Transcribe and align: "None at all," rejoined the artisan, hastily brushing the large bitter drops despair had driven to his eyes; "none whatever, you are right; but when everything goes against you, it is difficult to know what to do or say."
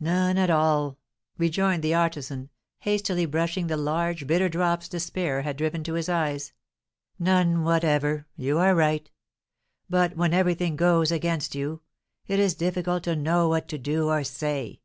"None 0.00 0.38
at 0.38 0.48
all," 0.48 0.96
rejoined 1.36 1.82
the 1.82 1.92
artisan, 1.92 2.48
hastily 2.78 3.26
brushing 3.26 3.66
the 3.66 3.76
large 3.76 4.26
bitter 4.26 4.48
drops 4.48 4.88
despair 4.88 5.42
had 5.42 5.58
driven 5.58 5.84
to 5.84 5.92
his 5.92 6.08
eyes; 6.08 6.54
"none 7.18 7.62
whatever, 7.62 8.26
you 8.34 8.56
are 8.56 8.74
right; 8.74 9.10
but 9.90 10.16
when 10.16 10.32
everything 10.32 10.74
goes 10.74 11.12
against 11.12 11.54
you, 11.54 11.82
it 12.26 12.38
is 12.40 12.54
difficult 12.54 13.02
to 13.02 13.14
know 13.14 13.46
what 13.46 13.68
to 13.68 13.76
do 13.76 14.08
or 14.08 14.24
say." 14.24 14.80